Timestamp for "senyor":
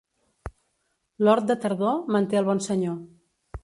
2.71-3.03